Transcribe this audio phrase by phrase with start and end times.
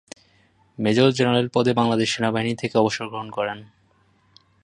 [0.77, 3.59] Major general পদে বাংলাদেশ সেনাবাহিনী থেকে অবসর গ্রহণ করেন।